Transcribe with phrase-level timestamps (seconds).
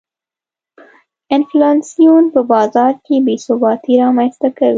[1.35, 4.69] انفلاسیون په بازار کې بې ثباتي رامنځته کوي.